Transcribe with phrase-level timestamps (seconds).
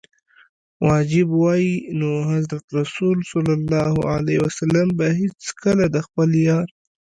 [0.87, 1.65] واجب وای
[1.99, 3.31] نو حضرت رسول ص
[4.97, 6.67] به هیڅکله د خپل یار.